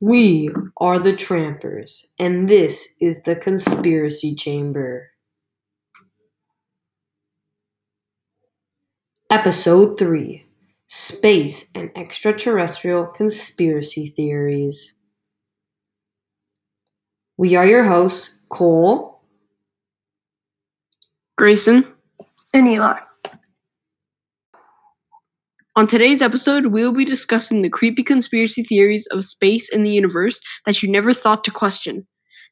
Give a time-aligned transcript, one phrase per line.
[0.00, 5.10] We are the Trampers, and this is the Conspiracy Chamber.
[9.30, 10.46] Episode 3
[10.86, 14.94] Space and Extraterrestrial Conspiracy Theories.
[17.36, 19.22] We are your hosts, Cole,
[21.36, 21.92] Grayson.
[22.52, 23.05] And Eli.
[25.76, 29.90] On today's episode, we will be discussing the creepy conspiracy theories of space and the
[29.90, 32.06] universe that you never thought to question.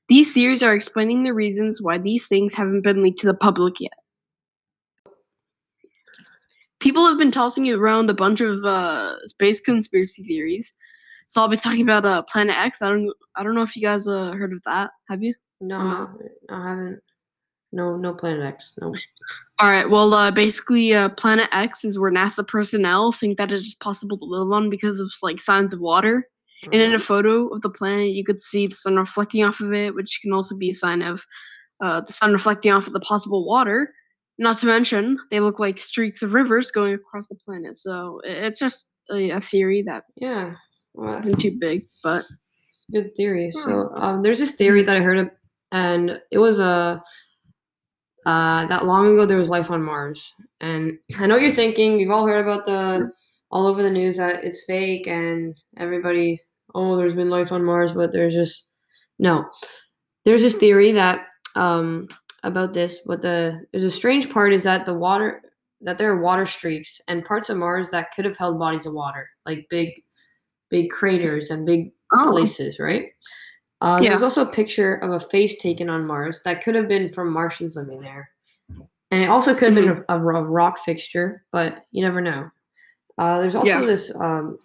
[0.08, 3.80] These theories are explaining the reasons why these things haven't been leaked to the public
[3.80, 3.94] yet.
[6.80, 10.74] People have been tossing around a bunch of uh, space conspiracy theories.
[11.28, 12.82] So I'll be talking about uh, Planet X.
[12.82, 14.90] I don't, I don't know if you guys uh, heard of that.
[15.08, 15.32] Have you?
[15.62, 16.10] No.
[16.50, 17.00] I haven't.
[17.74, 18.72] No, no Planet X.
[18.80, 18.94] No.
[19.58, 19.88] All right.
[19.88, 24.16] Well, uh, basically, uh, Planet X is where NASA personnel think that it is possible
[24.18, 26.28] to live on because of like signs of water.
[26.72, 29.74] And in a photo of the planet, you could see the sun reflecting off of
[29.74, 31.22] it, which can also be a sign of
[31.82, 33.92] uh, the sun reflecting off of the possible water.
[34.38, 37.76] Not to mention, they look like streaks of rivers going across the planet.
[37.76, 40.54] So it's just a, a theory that Yeah.
[40.94, 42.24] Well, isn't too big, but
[42.92, 43.52] good theory.
[43.54, 43.64] Hmm.
[43.64, 45.30] So um, there's this theory that I heard of,
[45.70, 47.02] and it was a
[48.26, 51.98] uh, that long ago there was life on Mars, and I know you're thinking.
[51.98, 53.10] You've all heard about the
[53.50, 56.40] all over the news that it's fake, and everybody,
[56.74, 58.66] oh, there's been life on Mars, but there's just
[59.18, 59.44] no.
[60.24, 62.08] There's this theory that um,
[62.42, 65.42] about this, but the there's a strange part is that the water
[65.84, 68.94] that there are water streaks and parts of Mars that could have held bodies of
[68.94, 69.90] water, like big,
[70.70, 73.08] big craters and big oh, places, right?
[73.84, 74.10] Uh, Yeah.
[74.10, 77.30] There's also a picture of a face taken on Mars that could have been from
[77.30, 78.30] Martians living there,
[79.10, 80.12] and it also could have been Mm-hmm.
[80.12, 82.48] a, a rock fixture, but you never know.
[83.18, 83.84] Uh, there's also Yeah.
[83.84, 84.58] this um,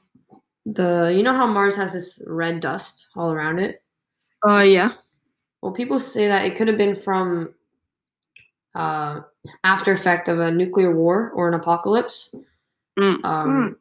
[0.65, 3.83] the you know how Mars has this red dust all around it.
[4.47, 4.93] uh, yeah.
[5.61, 7.53] Well, people say that it could have been from
[8.75, 9.21] uh,
[9.65, 12.33] after effect of a nuclear war or an apocalypse.
[12.97, 13.25] Mm.
[13.25, 13.77] Um,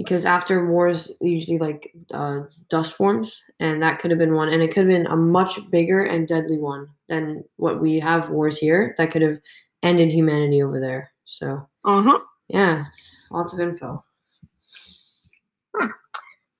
[0.00, 4.62] Because after wars, usually like uh, dust forms, and that could have been one, and
[4.62, 8.56] it could have been a much bigger and deadly one than what we have wars
[8.56, 8.94] here.
[8.96, 9.36] That could have
[9.82, 11.10] ended humanity over there.
[11.26, 12.18] So Uh huh.
[12.48, 12.86] yeah,
[13.30, 14.02] lots of info.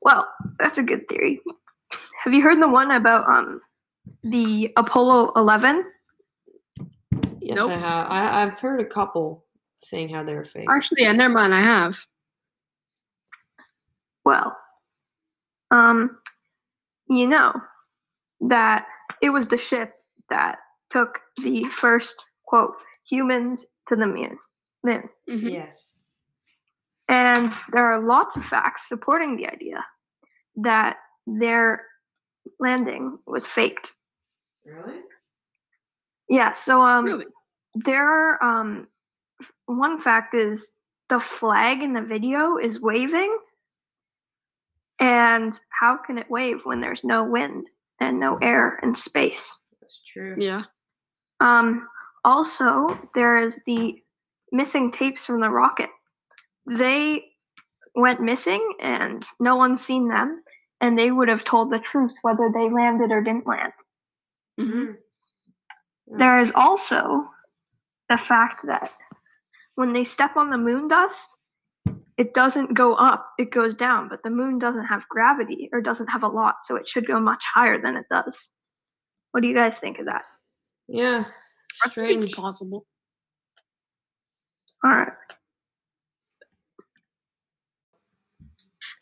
[0.02, 1.40] Well, that's a good theory.
[2.24, 3.60] Have you heard the one about um
[4.22, 5.84] the Apollo 11?
[7.40, 7.70] Yes, Nope.
[7.70, 8.06] I have.
[8.10, 9.44] I, I've heard a couple
[9.78, 10.68] saying how they're fake.
[10.70, 11.54] Actually, yeah, never mind.
[11.54, 11.96] I have.
[14.24, 14.56] Well,
[15.70, 16.18] um,
[17.08, 17.52] you know
[18.42, 18.86] that
[19.22, 19.94] it was the ship
[20.28, 20.58] that
[20.90, 22.14] took the first
[22.46, 22.74] quote
[23.08, 24.38] humans to the moon.
[24.84, 25.08] Moon.
[25.28, 25.52] Mhm.
[25.52, 25.98] Yes.
[27.08, 29.84] And there are lots of facts supporting the idea
[30.56, 31.86] that their
[32.58, 33.92] landing was faked.
[34.64, 35.00] Really?
[36.28, 37.26] Yeah, so um Really?
[37.74, 38.86] there are um
[39.66, 40.70] one fact is
[41.08, 43.36] the flag in the video is waving.
[45.00, 47.66] And how can it wave when there's no wind
[48.00, 49.56] and no air and space?
[49.80, 50.36] That's true.
[50.38, 50.64] Yeah.
[51.40, 51.88] Um,
[52.24, 53.94] also, there is the
[54.52, 55.88] missing tapes from the rocket.
[56.66, 57.24] They
[57.94, 60.42] went missing and no one's seen them,
[60.80, 63.72] and they would have told the truth whether they landed or didn't land.
[64.58, 64.92] hmm
[66.06, 67.24] There is also
[68.10, 68.90] the fact that
[69.76, 71.28] when they step on the moon dust,
[72.20, 76.08] it doesn't go up, it goes down, but the moon doesn't have gravity or doesn't
[76.08, 78.50] have a lot, so it should go much higher than it does.
[79.30, 80.24] What do you guys think of that?
[80.86, 81.24] Yeah.
[81.82, 82.36] I think it's Strange.
[82.36, 82.84] possible.
[84.84, 85.08] All right.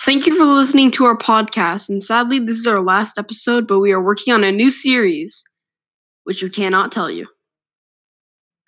[0.05, 1.89] Thank you for listening to our podcast.
[1.89, 5.43] And sadly, this is our last episode, but we are working on a new series,
[6.23, 7.27] which we cannot tell you.